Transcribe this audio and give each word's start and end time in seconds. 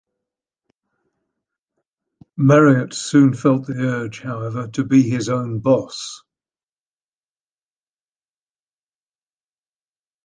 Marriott 2.37 2.95
soon 2.95 3.35
felt 3.35 3.67
the 3.67 3.73
urge, 3.75 4.21
however, 4.21 4.67
to 4.69 4.83
be 4.83 5.03
his 5.07 5.29
own 5.29 5.59
boss. 5.59 6.23